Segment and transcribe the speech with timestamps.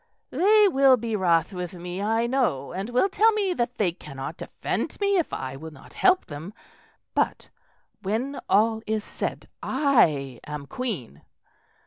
[0.31, 4.37] "They will be wrath with me, I know, and will tell me that they cannot
[4.37, 6.55] defend me if I will not help them;
[7.13, 7.51] but,
[8.01, 11.21] when all is said, I am Queen.